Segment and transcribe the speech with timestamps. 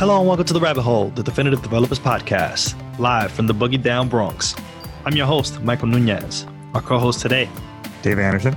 [0.00, 3.82] Hello and welcome to the Rabbit Hole, the Definitive Developers Podcast, live from the Boogie
[3.82, 4.56] Down Bronx.
[5.04, 6.46] I'm your host, Michael Nunez.
[6.72, 7.50] Our co-host today,
[8.00, 8.56] Dave Anderson.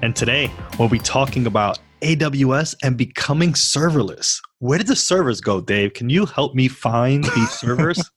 [0.00, 0.48] And today
[0.78, 4.40] we'll be talking about AWS and becoming serverless.
[4.60, 5.94] Where did the servers go, Dave?
[5.94, 8.08] Can you help me find these servers?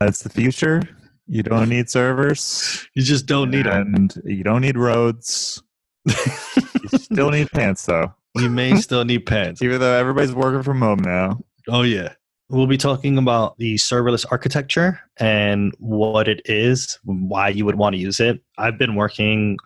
[0.00, 0.80] That's the future.
[1.26, 2.88] You don't need servers.
[2.94, 3.94] You just don't need them.
[3.94, 5.62] And you don't need roads.
[6.06, 8.14] you still need pants, though.
[8.34, 9.62] You may still need pants.
[9.62, 11.40] Even though everybody's working from home now.
[11.68, 12.14] Oh, yeah.
[12.48, 17.94] We'll be talking about the serverless architecture and what it is, why you would want
[17.94, 18.42] to use it.
[18.58, 19.56] I've been working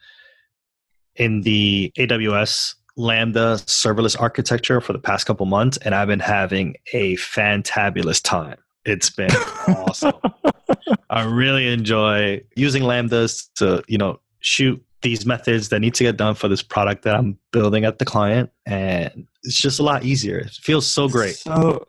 [1.16, 6.76] in the AWS Lambda serverless architecture for the past couple months, and I've been having
[6.92, 8.56] a fantabulous time.
[8.84, 9.30] It's been
[9.68, 10.14] awesome.
[11.10, 16.16] I really enjoy using lambdas to, you know, shoot these methods that need to get
[16.16, 18.50] done for this product that I'm building at the client.
[18.66, 20.38] And it's just a lot easier.
[20.38, 21.36] It feels so great.
[21.36, 21.86] So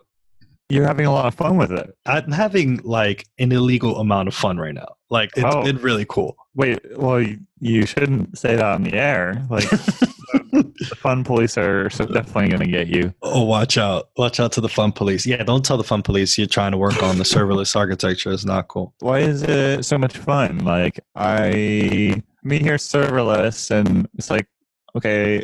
[0.70, 1.90] you're having a lot of fun with it.
[2.06, 4.90] I'm having like an illegal amount of fun right now.
[5.10, 5.64] Like it's Oh.
[5.64, 6.36] been really cool.
[6.56, 7.24] Wait, well,
[7.60, 9.46] you, shouldn't say that on the air.
[9.50, 13.14] Like, the fun police are so definitely going to get you.
[13.22, 14.10] Oh, watch out.
[14.18, 15.26] Watch out to the fun police.
[15.26, 18.32] Yeah, don't tell the fun police you're trying to work on the serverless architecture.
[18.32, 18.94] It's not cool.
[19.00, 20.60] Why is it so much fun?
[20.66, 24.48] Like, I me here serverless, and it's like,
[24.96, 25.44] okay,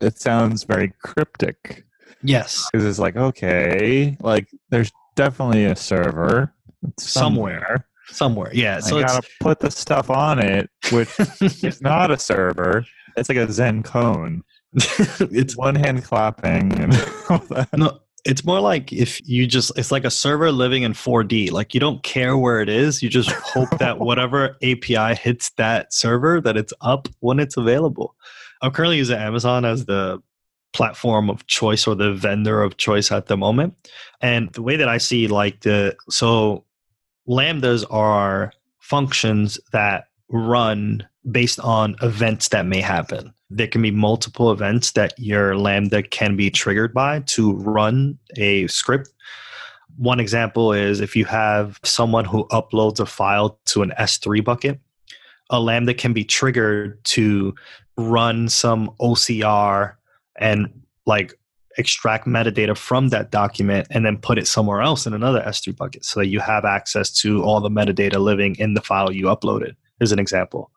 [0.00, 1.84] it sounds very cryptic.
[2.22, 2.68] Yes.
[2.70, 6.54] because it's like okay like there's definitely a server
[6.98, 7.86] Somewhere.
[8.08, 8.50] Somewhere.
[8.52, 8.80] Yeah.
[8.80, 11.08] So i gotta put the stuff on it which
[11.40, 12.84] is not a server
[13.16, 16.92] it's like a zen koan it's one hand clapping and
[17.30, 17.68] all that.
[17.76, 21.50] No, it's more like if you just it's like a server living in 4D.
[21.50, 23.02] Like you don't care where it is.
[23.02, 28.14] You just hope that whatever API hits that server that it's up when it's available.
[28.62, 30.22] I'm currently using Amazon as the
[30.72, 33.74] platform of choice or the vendor of choice at the moment.
[34.20, 36.64] And the way that I see like the so
[37.28, 43.32] lambdas are functions that run based on events that may happen.
[43.50, 48.66] There can be multiple events that your Lambda can be triggered by to run a
[48.68, 49.10] script.
[49.96, 54.80] One example is if you have someone who uploads a file to an S3 bucket,
[55.50, 57.54] a Lambda can be triggered to
[57.96, 59.94] run some OCR
[60.38, 60.68] and
[61.06, 61.34] like
[61.76, 66.04] extract metadata from that document and then put it somewhere else in another S3 bucket
[66.04, 69.74] so that you have access to all the metadata living in the file you uploaded,
[70.00, 70.70] is an example.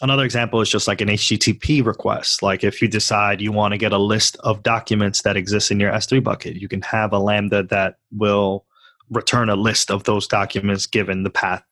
[0.00, 2.42] Another example is just like an HTTP request.
[2.42, 5.80] Like if you decide you want to get a list of documents that exist in
[5.80, 8.64] your S3 bucket, you can have a Lambda that will
[9.10, 11.64] return a list of those documents given the path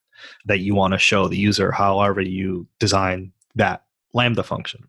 [0.46, 4.88] that you want to show the user, however you design that Lambda function.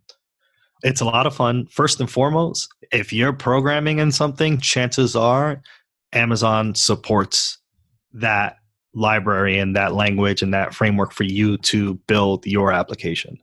[0.84, 1.68] It's a lot of fun.
[1.68, 5.62] First and foremost, if you're programming in something, chances are
[6.14, 7.58] Amazon supports
[8.14, 8.58] that
[8.98, 13.38] library and that language and that framework for you to build your application.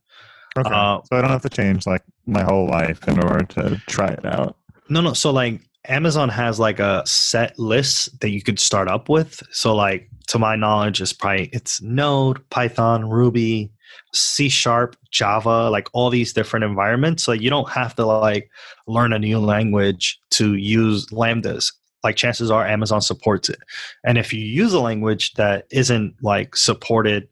[0.58, 3.80] okay Uh, so i don't have to change like my whole life in order to
[3.86, 4.56] try it out
[4.88, 5.12] No, no.
[5.14, 9.42] So like Amazon has like a set list that you could start up with.
[9.50, 13.70] So like to my knowledge, it's probably it's Node, Python, Ruby,
[14.12, 17.22] C Sharp, Java, like all these different environments.
[17.24, 18.50] So you don't have to like
[18.86, 21.72] learn a new language to use lambdas.
[22.04, 23.58] Like chances are Amazon supports it.
[24.04, 27.28] And if you use a language that isn't like supported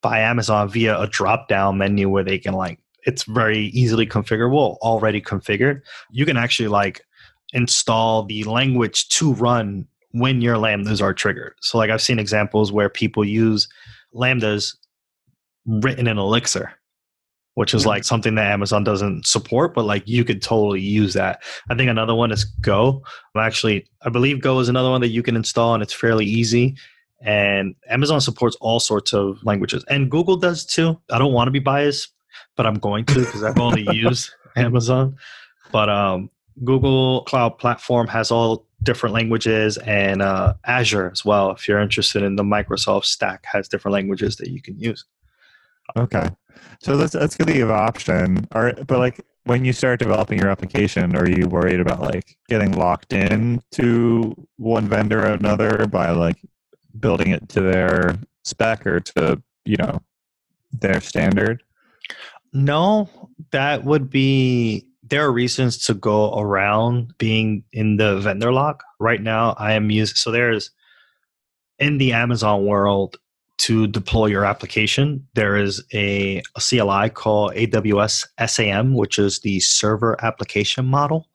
[0.00, 4.78] by Amazon via a drop down menu where they can like it's very easily configurable,
[4.78, 7.02] already configured, you can actually like
[7.52, 11.54] install the language to run when your lambdas are triggered.
[11.60, 13.68] So like I've seen examples where people use
[14.14, 14.76] lambdas
[15.66, 16.72] written in Elixir,
[17.56, 21.42] which is like something that Amazon doesn't support, but like you could totally use that.
[21.70, 23.02] I think another one is Go.
[23.34, 26.26] I'm actually I believe Go is another one that you can install and it's fairly
[26.26, 26.76] easy.
[27.22, 29.82] And Amazon supports all sorts of languages.
[29.88, 31.00] And Google does too.
[31.10, 32.12] I don't want to be biased,
[32.56, 35.16] but I'm going to because I've only used Amazon.
[35.72, 36.30] But um
[36.62, 41.50] Google Cloud Platform has all different languages and uh, Azure as well.
[41.50, 45.04] If you're interested in the Microsoft stack, has different languages that you can use.
[45.96, 46.28] Okay
[46.80, 51.16] so that's that's gonna give option or but like when you start developing your application
[51.16, 56.36] are you worried about like getting locked in to one vendor or another by like
[56.98, 60.00] building it to their spec or to you know
[60.72, 61.62] their standard
[62.52, 63.08] No,
[63.50, 64.86] that would be.
[65.02, 68.82] There are reasons to go around being in the vendor lock.
[68.98, 70.16] Right now, I am using.
[70.16, 70.70] So there's
[71.78, 73.18] in the Amazon world
[73.58, 75.26] to deploy your application.
[75.34, 81.26] There is a, a CLI called AWS SAM, which is the Server Application Model.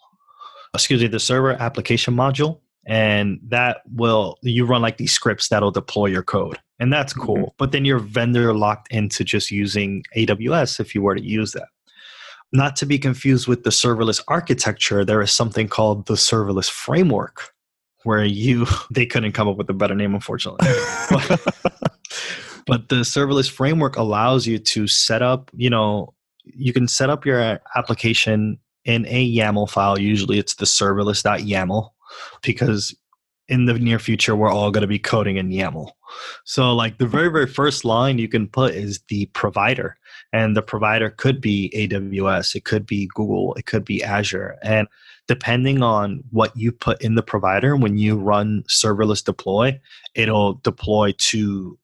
[0.73, 2.59] Excuse me, the Server Application Module.
[2.85, 7.35] and that will you run like these scripts that'll deploy your code and that's cool
[7.37, 7.55] mm-hmm.
[7.57, 11.67] but then you're vendor locked into just using aws if you were to use that
[12.51, 17.53] not to be confused with the serverless architecture there is something called the serverless framework
[18.03, 20.67] where you they couldn't come up with a better name unfortunately
[22.67, 26.13] but, the serverless framework allows you to set up you know
[26.43, 29.99] you can set up your application in a YAML file.
[29.99, 31.89] Usually it's the serverless.yaml
[32.41, 32.95] because
[33.47, 35.91] in the near future we're all going to be coding in YAML.
[36.45, 39.97] So like the very very first line you can put is the provider
[40.33, 44.87] and the provider could be AWS, it could be Google, it could be Azure and
[45.27, 49.79] depending on what you put in the provider when you run serverless deploy,
[50.15, 51.77] it'll deploy to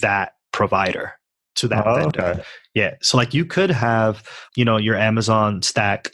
[0.00, 1.12] that provider
[1.56, 2.22] to that oh, vendor.
[2.22, 2.42] Okay.
[2.74, 2.94] Yeah.
[3.02, 4.22] So like you could have,
[4.56, 6.12] you know, your Amazon stack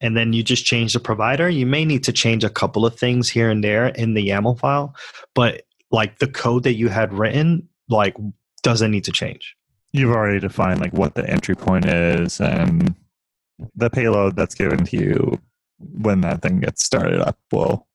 [0.00, 1.48] and then you just change the provider.
[1.48, 4.58] You may need to change a couple of things here and there in the YAML
[4.58, 4.94] file,
[5.34, 8.16] but like the code that you had written, like
[8.62, 9.56] doesn't need to change.
[9.92, 12.94] You've already defined like what the entry point is and
[13.76, 15.40] the payload that's given to you
[15.78, 17.86] when that thing gets started up will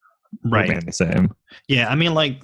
[0.46, 0.70] right.
[0.70, 1.36] remain the same.
[1.68, 2.42] Yeah, I mean like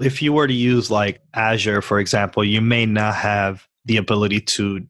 [0.00, 4.40] if you were to use like Azure, for example, you may not have the ability
[4.40, 4.86] to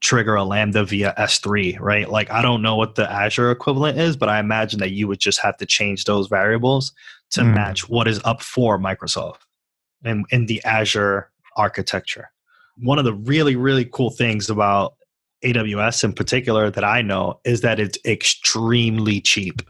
[0.00, 2.08] trigger a Lambda via S3, right?
[2.10, 5.18] Like, I don't know what the Azure equivalent is, but I imagine that you would
[5.18, 6.92] just have to change those variables
[7.30, 7.54] to mm.
[7.54, 9.38] match what is up for Microsoft
[10.04, 12.30] and in the Azure architecture.
[12.76, 14.94] One of the really, really cool things about
[15.44, 19.62] AWS in particular that I know is that it's extremely cheap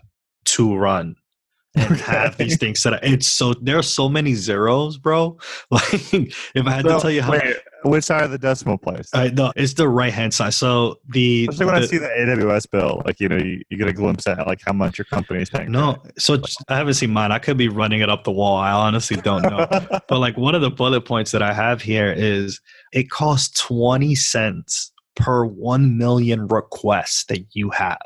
[0.47, 1.17] to run
[1.75, 3.01] and have these things set up.
[3.03, 5.39] It's so there are so many zeros, bro.
[5.71, 8.79] Like if I had so, to tell you how wait, which side of the decimal
[8.79, 9.11] place?
[9.13, 10.55] Uh, no, it's the right hand side.
[10.55, 13.77] So the especially when the, I see the AWS bill, like you know, you, you,
[13.77, 15.73] get a glimpse at like how much your company is paying.
[15.73, 17.33] No, so I haven't seen mine.
[17.33, 18.57] I could be running it up the wall.
[18.57, 19.67] I honestly don't know.
[20.09, 22.61] but like one of the bullet points that I have here is
[22.93, 27.99] it costs twenty cents per one million requests that you have.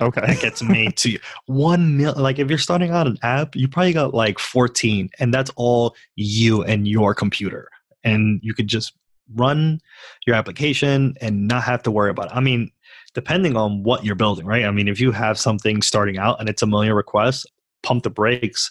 [0.00, 0.20] Okay.
[0.20, 1.18] That gets me to you.
[1.46, 5.34] One mil like if you're starting out an app, you probably got like 14, and
[5.34, 7.68] that's all you and your computer.
[8.04, 8.92] And you could just
[9.34, 9.80] run
[10.26, 12.32] your application and not have to worry about it.
[12.36, 12.70] I mean,
[13.12, 14.64] depending on what you're building, right?
[14.64, 17.44] I mean, if you have something starting out and it's a million requests,
[17.82, 18.70] pump the brakes,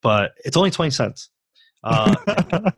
[0.00, 1.28] but it's only 20 cents.
[1.82, 2.14] Uh,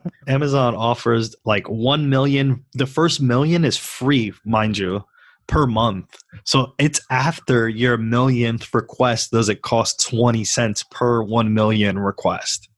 [0.27, 2.65] Amazon offers like 1 million.
[2.73, 5.05] The first million is free, mind you
[5.47, 6.17] per month.
[6.43, 12.69] So it's after your millionth request does it cost 20 cents per 1 million request.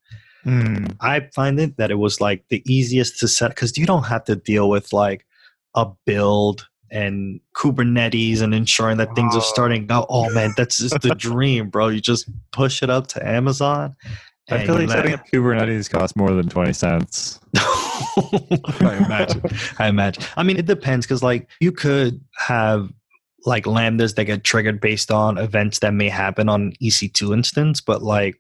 [0.46, 0.96] Mm.
[1.00, 4.26] I find it that it was like the easiest to set because you don't have
[4.26, 5.26] to deal with like
[5.76, 10.06] a build and Kubernetes and ensuring that things are starting out.
[10.10, 11.88] Oh man, that's just the dream, bro.
[11.88, 13.96] You just push it up to Amazon
[14.50, 17.40] I feel like setting up Kubernetes costs more than 20 cents.
[17.56, 19.42] I imagine.
[19.80, 20.24] I imagine.
[20.36, 22.92] I mean, it depends because, like, you could have
[23.46, 28.02] like lambdas that get triggered based on events that may happen on EC2 instance, but
[28.02, 28.40] like,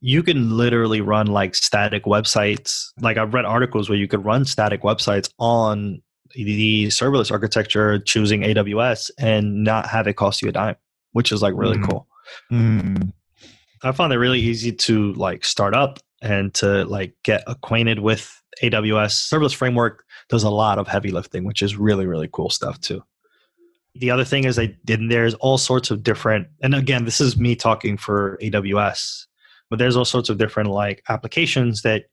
[0.00, 2.88] you can literally run like static websites.
[3.00, 6.02] Like, I've read articles where you could run static websites on
[6.34, 10.76] the serverless architecture choosing AWS and not have it cost you a dime,
[11.12, 11.88] which is like really mm.
[11.88, 12.06] cool.
[12.52, 13.12] Mm.
[13.84, 18.42] I found it really easy to like start up and to like get acquainted with
[18.62, 19.12] AWS.
[19.12, 23.02] Serverless framework does a lot of heavy lifting, which is really, really cool stuff too.
[23.96, 27.36] The other thing is I did there's all sorts of different and again, this is
[27.36, 29.26] me talking for AWS,
[29.68, 32.04] but there's all sorts of different like applications that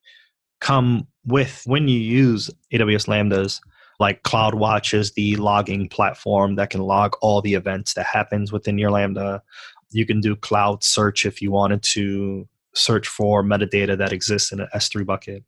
[0.60, 3.62] come with when you use AWS Lambdas
[4.02, 8.80] like CloudWatch is the logging platform that can log all the events that happens within
[8.80, 9.44] your Lambda.
[9.92, 14.62] You can do cloud search if you wanted to search for metadata that exists in
[14.62, 15.44] an S3 bucket.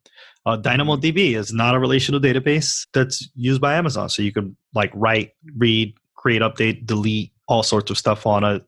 [0.46, 4.08] Uh, DynamoDB is not a relational database that's used by Amazon.
[4.08, 8.60] So you can like write, read, create, update, delete all sorts of stuff on a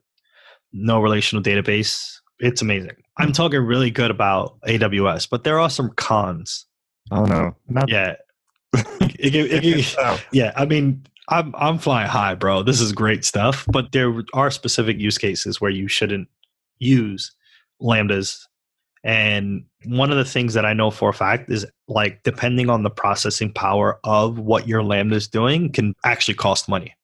[0.72, 2.18] no relational database.
[2.38, 2.96] It's amazing.
[3.18, 6.66] I'm talking really good about AWS, but there are some cons.
[7.10, 8.16] Oh no, not yeah.
[8.74, 12.62] it, it, it, yeah, I mean, I'm I'm flying high, bro.
[12.62, 16.28] This is great stuff, but there are specific use cases where you shouldn't
[16.78, 17.34] use
[17.82, 18.46] lambdas.
[19.02, 22.82] And one of the things that I know for a fact is like depending on
[22.82, 26.94] the processing power of what your lambda is doing can actually cost money.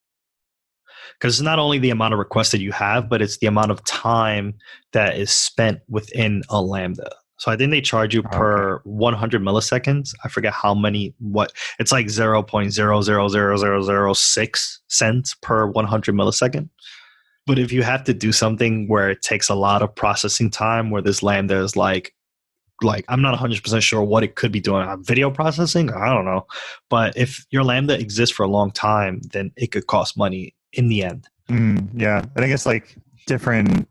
[1.19, 3.71] Because it's not only the amount of requests that you have, but it's the amount
[3.71, 4.55] of time
[4.93, 7.11] that is spent within a lambda.
[7.43, 10.15] So I think they charge you per 100 milliseconds.
[10.23, 11.13] I forget how many.
[11.19, 16.69] What it's like 0.0000006 cents per 100 millisecond.
[17.45, 20.91] But if you have to do something where it takes a lot of processing time,
[20.91, 22.15] where this Lambda is like,
[22.81, 24.87] like I'm not 100% sure what it could be doing.
[25.03, 25.91] Video processing?
[25.91, 26.47] I don't know.
[26.91, 30.87] But if your Lambda exists for a long time, then it could cost money in
[30.87, 31.27] the end.
[31.51, 32.97] Mm, yeah, I think it's like
[33.27, 33.89] different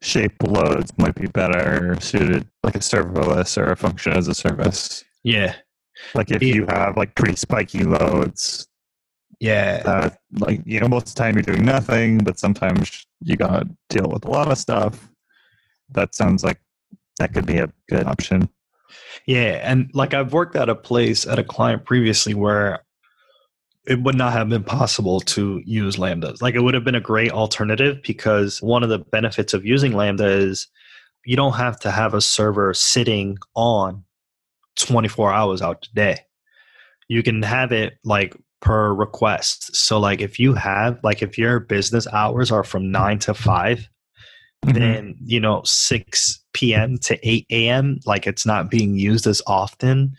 [0.00, 5.04] shape loads might be better suited, like a serverless or a function as a service.
[5.24, 5.54] Yeah.
[6.14, 8.68] Like if you have like pretty spiky loads,
[9.40, 9.82] Yeah.
[9.84, 13.68] uh, like you know, most of the time you're doing nothing, but sometimes you gotta
[13.88, 15.08] deal with a lot of stuff.
[15.90, 16.60] That sounds like
[17.18, 18.48] that could be a good option.
[19.26, 22.80] Yeah, and like I've worked at a place at a client previously where
[23.88, 26.42] it would not have been possible to use lambdas.
[26.42, 29.92] Like it would have been a great alternative because one of the benefits of using
[29.92, 30.66] lambda is
[31.24, 34.04] you don't have to have a server sitting on
[34.76, 36.18] 24 hours out a day.
[37.08, 39.74] You can have it like per request.
[39.74, 43.88] So like if you have like if your business hours are from 9 to 5
[44.66, 44.74] Mhm.
[44.74, 50.16] then you know 6 p.m to 8 a.m like it's not being used as often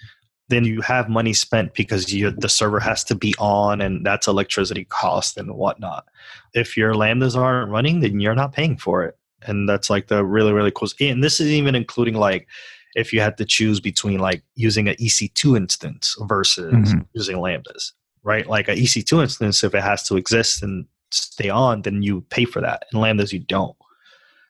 [0.49, 4.27] then you have money spent because you, the server has to be on and that's
[4.27, 6.05] electricity cost and whatnot.
[6.53, 9.17] If your lambdas aren't running then you're not paying for it.
[9.43, 12.47] And that's like the really really cool and this is even including like
[12.95, 17.05] if you had to choose between like using an ec2 instance versus Mhm.
[17.13, 18.47] using lambdas right?
[18.47, 22.45] Like an ec2 instance if it has to exist and stay on then you pay
[22.45, 22.83] for that.
[22.91, 23.77] And lambdas you don't.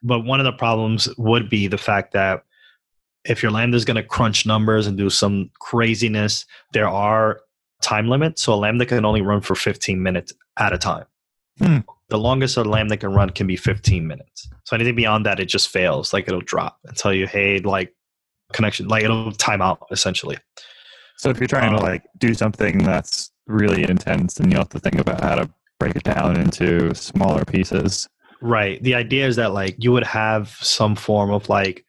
[0.01, 2.43] But one of the problems would be the fact that
[3.25, 7.41] if your lambda is going to crunch numbers and do some craziness, there are
[7.81, 8.41] time limits.
[8.43, 11.05] So a lambda can only run for 15 minutes at a time.
[11.59, 11.79] Hmm.
[12.09, 14.49] The longest a lambda can run can be 15 minutes.
[14.63, 16.13] So anything beyond that, it just fails.
[16.13, 17.93] Like it'll drop and tell you, hey, like
[18.53, 20.37] connection, like it'll time out essentially.
[21.17, 24.69] So if you're trying to Um, like do something that's really intense, then you'll have
[24.69, 25.49] to think about how to
[25.79, 28.07] break it down into smaller pieces.
[28.41, 28.81] Right.
[28.81, 31.85] The idea is that like you would have some form of like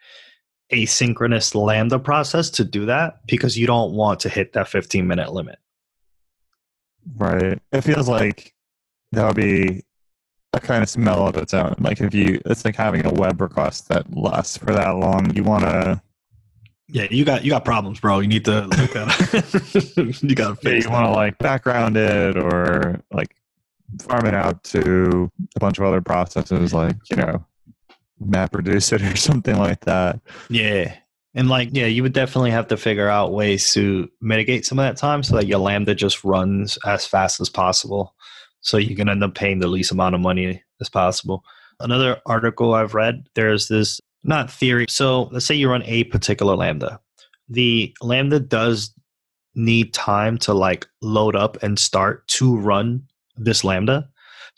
[0.73, 5.33] asynchronous lambda process to do that because you don't want to hit that 15 minute
[5.33, 5.59] limit.
[7.17, 7.59] Right.
[7.73, 8.55] It feels like
[9.13, 9.85] that would be
[10.53, 11.75] a kind of smell of its own.
[11.79, 15.35] Like if you, it's like having a web request that lasts for that long.
[15.35, 16.01] You want to,
[16.89, 18.21] Yeah, you got you got problems, bro.
[18.21, 22.37] You need to look at you got to face you want to like background it
[22.37, 23.37] or like
[24.01, 27.45] farm it out to a bunch of other processes, like you know,
[28.21, 30.21] map reduce it or something like that.
[30.49, 30.95] Yeah.
[31.35, 34.85] And like, yeah, you would definitely have to figure out ways to mitigate some of
[34.85, 38.15] that time so that your Lambda just runs as fast as possible.
[38.63, 41.45] So you can end up paying the least amount of money as possible.
[41.79, 44.87] Another article I've read, there's this not theory.
[44.89, 47.01] So let's say you run a particular Lambda.
[47.49, 48.93] The Lambda does
[49.55, 53.05] need time to like load up and start to run
[53.37, 54.10] this Lambda.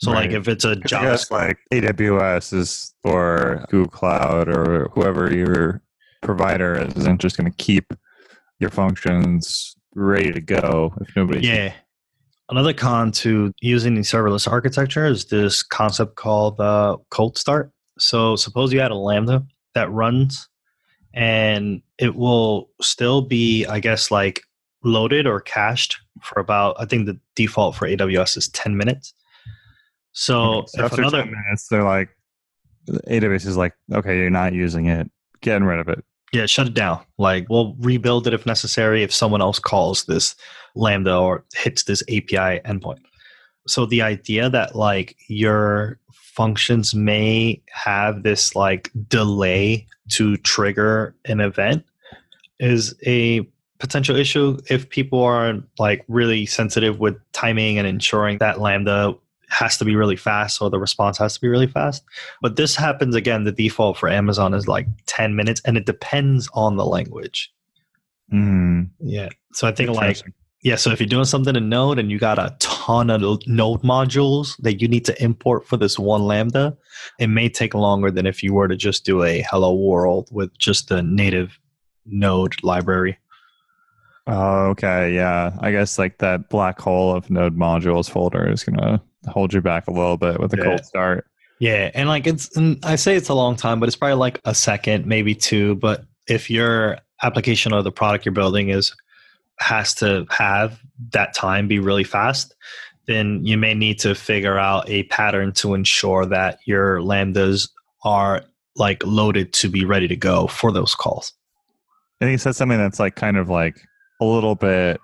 [0.03, 5.81] So like if it's a guess like AWS is or Google Cloud or whoever your
[6.21, 7.93] provider is, isn't just going to keep
[8.59, 11.47] your functions ready to go if nobody.
[11.47, 11.73] Yeah.
[12.49, 17.71] Another con to using the serverless architecture is this concept called uh, cold start.
[17.97, 20.49] So suppose you had a Lambda that runs
[21.13, 24.41] and it will still be, I guess, like
[24.83, 29.13] loaded or cached for about, I think the default for AWS is 10 minutes.
[30.13, 32.09] So, So after another, 10 minutes, they're like,
[32.87, 35.09] AWS is like, okay, you're not using it,
[35.41, 36.03] getting rid of it.
[36.33, 37.03] yeah, shut it down.
[37.17, 40.35] Like we'll rebuild it if necessary if someone else calls this
[40.75, 42.99] Lambda or hits this API endpoint.
[43.67, 51.39] So the idea that like your functions may have this like delay to trigger an
[51.39, 51.85] event
[52.59, 53.47] is a
[53.79, 59.13] potential issue if people are like really sensitive with timing and ensuring that lambda
[59.53, 62.03] has to be really fast or the response has to be really fast.
[62.41, 66.49] But this happens again the default for amazon is like 10 minutes and it depends
[66.53, 67.51] on the language.
[68.33, 69.29] Mm, yeah.
[69.53, 70.21] So i think like
[70.63, 73.81] yeah, so if you're doing something in Node and you got a ton of Node
[73.81, 76.77] modules that you need to import for this one Lambda,
[77.19, 80.57] it may take longer than if you were to just do a hello world with
[80.57, 81.59] just the native
[82.05, 83.17] Node library.
[84.25, 85.51] Oh, okay, yeah.
[85.59, 89.87] I guess like that black hole of node modules folder is gonna hold you back
[89.87, 90.63] a little bit with a Yeah.
[90.63, 91.25] cold start.
[91.59, 94.39] Yeah, and like it's, and I say it's a long time, but it's probably like
[94.43, 95.75] a second, maybe two.
[95.75, 98.93] But if your application or the product you're building is
[99.59, 100.79] has to have
[101.11, 102.53] that time be really fast,
[103.05, 107.69] then you may need to figure out a pattern to ensure that your lambdas
[108.03, 108.43] are
[108.75, 111.31] like loaded to be ready to go for those calls.
[112.19, 113.75] And he said something that's like kind of like
[114.21, 114.99] a little bit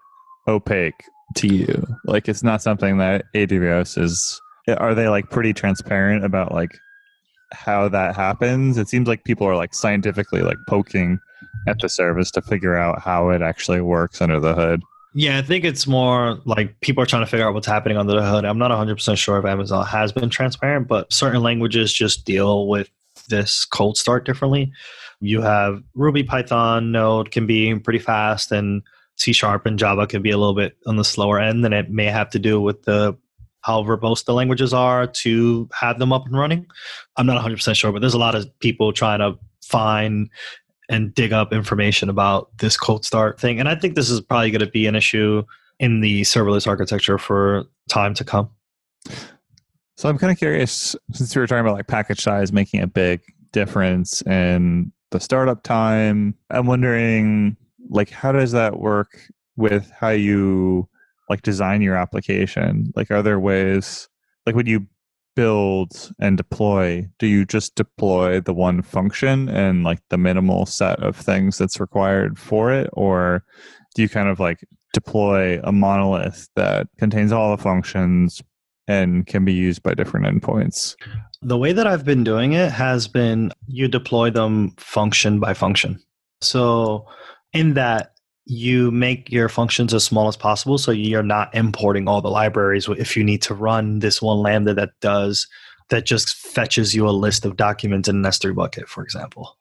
[0.47, 1.03] opaque
[1.35, 1.85] to you.
[2.05, 4.41] Like it's not something that AWS is
[4.77, 6.77] Are they like pretty transparent about like
[7.51, 8.77] how that happens?
[8.77, 11.19] It seems like people are like scientifically like poking
[11.67, 14.81] at the service to figure out how it actually works under the hood.
[15.15, 18.13] Yeah, I think it's more like people are trying to figure out what's happening under
[18.13, 18.45] the hood.
[18.45, 22.89] I'm not 100% sure if Amazon has been transparent, but certain languages just deal with
[23.27, 24.71] this cold start differently.
[25.19, 28.83] You have Ruby, Python, Node can be pretty fast, and
[29.19, 31.63] C Sharp and Java can be a little bit on the slower end.
[31.65, 33.17] And it may have to do with the
[33.61, 36.65] how verbose the languages are to have them up and running.
[37.17, 40.29] I'm not 100% sure, but there's a lot of people trying to find
[40.87, 43.59] and dig up information about this cold start thing.
[43.59, 45.43] And I think this is probably going to be an issue
[45.79, 48.49] in the serverless architecture for time to come.
[49.97, 52.87] So I'm kind of curious, since we were talking about like package size making a
[52.87, 53.21] big
[53.51, 57.57] difference in the startup time, I'm wondering
[57.89, 59.19] like how does that work
[59.55, 60.87] with how you
[61.29, 62.91] like design your application?
[62.95, 64.07] Like are there ways
[64.45, 64.87] like when you
[65.35, 71.01] build and deploy, do you just deploy the one function and like the minimal set
[71.01, 72.89] of things that's required for it?
[72.93, 73.43] Or
[73.95, 78.41] do you kind of like deploy a monolith that contains all the functions
[78.87, 80.95] and can be used by different endpoints?
[81.41, 86.01] The way that I've been doing it has been you deploy them function by function.
[86.41, 87.05] So,
[87.53, 88.13] in that,
[88.45, 92.87] you make your functions as small as possible so you're not importing all the libraries
[92.97, 95.47] if you need to run this one lambda that does
[95.89, 99.55] that just fetches you a list of documents in an s3 bucket for example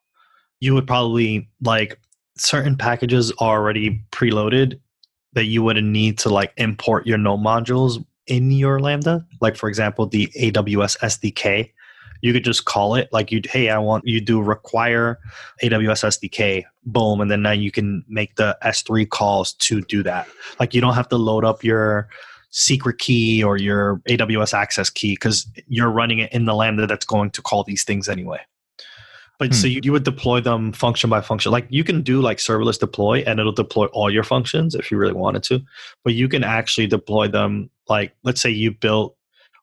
[0.59, 1.99] you would probably like
[2.35, 4.79] certain packages already preloaded
[5.33, 9.25] that you wouldn't need to like import your node modules in your Lambda.
[9.41, 11.71] Like for example, the AWS SDK,
[12.21, 15.19] you could just call it like you hey, I want you do require
[15.63, 20.27] AWS SDK, boom, and then now you can make the S3 calls to do that.
[20.59, 22.09] Like you don't have to load up your
[22.51, 27.05] secret key or your AWS access key because you're running it in the Lambda that's
[27.05, 28.39] going to call these things anyway.
[29.37, 29.53] But hmm.
[29.53, 31.51] so you, you would deploy them function by function.
[31.51, 34.97] Like you can do like serverless deploy and it'll deploy all your functions if you
[34.97, 35.61] really wanted to.
[36.03, 39.15] But you can actually deploy them like let's say you built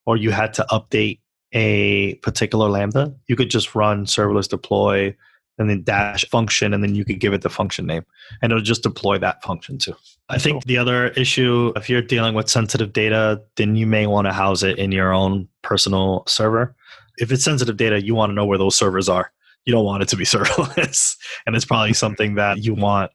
[0.07, 1.21] or you had to update
[1.53, 5.15] a particular lambda, you could just run serverless deploy
[5.59, 8.05] and then dash function and then you could give it the function name
[8.43, 9.95] and it'll just deploy that function too.
[10.29, 14.27] I think the other issue if you're dealing with sensitive data, then you may want
[14.27, 16.75] to house it in your own personal server.
[17.17, 19.33] If it's sensitive data, you want to know where those servers are
[19.67, 21.17] you don't want it to be serverless.
[21.45, 23.11] and it's probably something that you want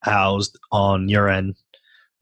[0.00, 1.56] housed on your end.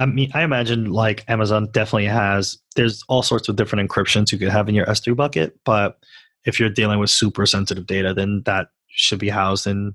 [0.03, 4.38] I mean, I imagine like Amazon definitely has, there's all sorts of different encryptions you
[4.38, 5.59] could have in your S3 bucket.
[5.65, 5.99] But
[6.45, 9.95] if you're dealing with super sensitive data, then that should be housed in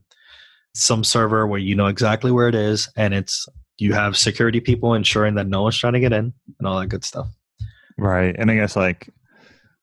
[0.74, 3.48] some server where you know exactly where it is and it's
[3.80, 6.88] you have security people ensuring that no one's trying to get in and all that
[6.88, 7.28] good stuff.
[7.98, 8.36] Right.
[8.38, 9.10] And I guess like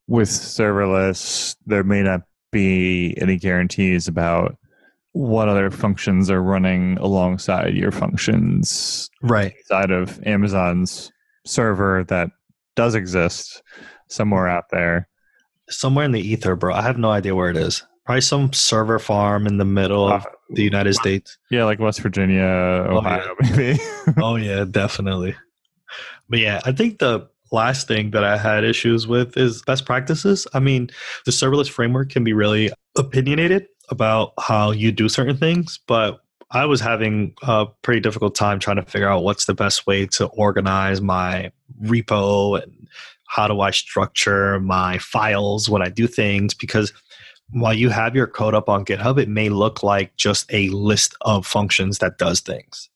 [0.06, 4.56] with serverless, there may not be any guarantees about
[5.14, 11.12] what other functions are running alongside your functions right inside of Amazon's
[11.46, 12.30] server that
[12.74, 13.62] does exist
[14.08, 15.08] somewhere out there.
[15.70, 16.74] Somewhere in the ether, bro.
[16.74, 17.84] I have no idea where it is.
[18.04, 21.38] Probably some server farm in the middle of the United States.
[21.50, 23.56] Yeah, like West Virginia, Ohio, oh, yeah.
[23.56, 23.80] maybe.
[24.20, 25.34] oh yeah, definitely.
[26.28, 30.46] But yeah, I think the last thing that I had issues with is best practices.
[30.52, 30.90] I mean,
[31.24, 36.20] the serverless framework can be really opinionated about how you do certain things, but
[36.50, 40.06] I was having a pretty difficult time trying to figure out what's the best way
[40.06, 41.50] to organize my
[41.82, 42.88] repo and
[43.26, 46.92] how do I structure my files when I do things because
[47.50, 51.14] while you have your code up on GitHub, it may look like just a list
[51.22, 52.88] of functions that does things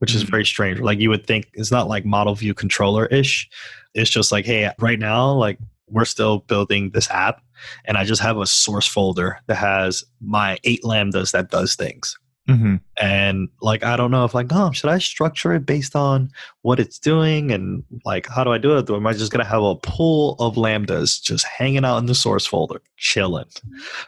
[0.00, 0.30] which is mm-hmm.
[0.30, 0.80] very strange.
[0.80, 3.48] Like you would think it's not like model view controller ish.
[3.94, 5.58] It's just like, hey, right now, like
[5.90, 7.42] we're still building this app
[7.84, 12.18] and I just have a source folder that has my eight lambdas that does things.
[12.48, 12.76] Mm-hmm.
[13.00, 16.30] And like, I don't know if like, oh, should I structure it based on
[16.62, 17.52] what it's doing?
[17.52, 18.90] And like, how do I do it?
[18.90, 22.06] Or am I just going to have a pool of lambdas just hanging out in
[22.06, 23.46] the source folder, chilling?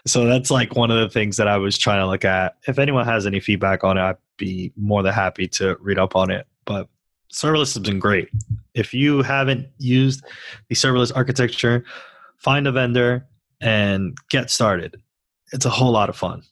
[0.07, 2.57] So that's like one of the things that I was trying to look at.
[2.67, 6.17] If anyone has any feedback on it, I'd be more than happy to read up
[6.17, 6.47] on it.
[6.65, 6.89] But
[7.33, 8.29] serverless has been great.
[8.75, 10.25] If you haven't used
[10.69, 11.85] the serverless architecture,
[12.39, 13.27] find a vendor
[13.61, 14.97] and get started.
[15.53, 16.43] It's a whole lot of fun.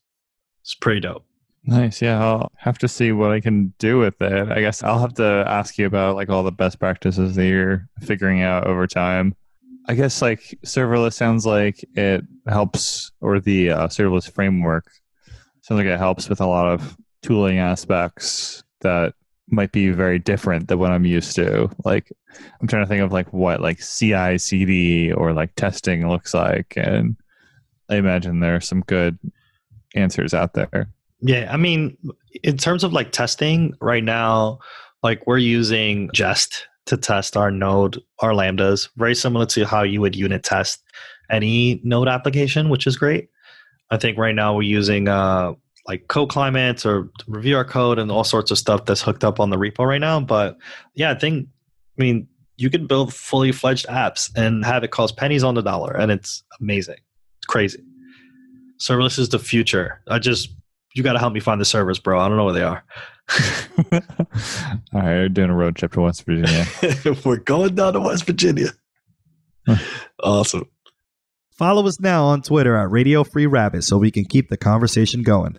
[0.62, 1.24] It's pretty dope.
[1.64, 2.00] Nice.
[2.00, 4.50] Yeah, I'll have to see what I can do with it.
[4.50, 7.86] I guess I'll have to ask you about like all the best practices that you're
[8.00, 9.34] figuring out over time.
[9.86, 14.90] I guess like serverless sounds like it helps, or the uh, serverless framework
[15.60, 19.14] sounds like it helps with a lot of tooling aspects that
[19.50, 21.70] might be very different than what I'm used to.
[21.84, 22.10] Like
[22.60, 26.74] I'm trying to think of like what like CI CD or like testing looks like
[26.76, 27.16] and
[27.88, 29.18] I imagine there are some good
[29.94, 30.88] answers out there.
[31.20, 31.96] Yeah, I mean,
[32.42, 34.60] in terms of like testing right now,
[35.02, 40.00] like we're using Jest to test our node, our lambdas, very similar to how you
[40.00, 40.82] would unit test
[41.30, 43.28] any node application, which is great.
[43.90, 45.54] I think right now we're using uh,
[45.86, 49.50] like CodeClimate or review our code and all sorts of stuff that's hooked up on
[49.50, 50.20] the repo right now.
[50.20, 50.58] But
[50.94, 51.48] yeah, I think,
[51.98, 55.62] I mean, you can build fully fledged apps and have it cost pennies on the
[55.62, 56.96] dollar, and it's amazing.
[57.38, 57.82] It's crazy.
[58.78, 60.02] Serverless is the future.
[60.08, 60.50] I just,
[60.94, 62.20] you got to help me find the servers, bro.
[62.20, 62.84] I don't know where they are.
[63.92, 64.00] All
[64.92, 66.66] right, we're doing a road trip to West Virginia.
[67.24, 68.70] We're going down to West Virginia.
[70.22, 70.68] awesome.
[71.52, 75.22] Follow us now on Twitter at Radio Free Rabbit so we can keep the conversation
[75.22, 75.58] going.